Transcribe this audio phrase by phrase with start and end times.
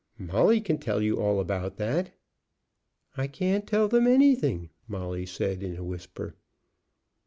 [0.17, 2.11] "Molly can tell you all about that."
[3.15, 6.33] "I can't tell them anything," Molly said in a whisper.